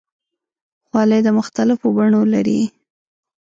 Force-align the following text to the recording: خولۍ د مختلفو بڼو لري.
خولۍ 0.87 1.19
د 1.25 1.29
مختلفو 1.39 1.85
بڼو 1.97 2.21
لري. 2.33 2.61